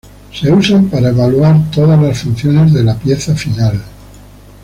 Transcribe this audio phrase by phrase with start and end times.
[0.33, 3.79] Se usan para evaluar todas las funciones de la pieza final.